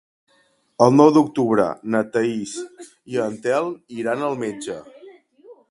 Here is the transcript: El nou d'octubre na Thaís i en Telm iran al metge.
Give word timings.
El 0.85 0.95
nou 1.01 1.11
d'octubre 1.17 1.67
na 1.95 2.01
Thaís 2.15 2.57
i 3.15 3.23
en 3.27 3.39
Telm 3.45 3.79
iran 4.01 4.27
al 4.31 4.39
metge. 4.45 4.83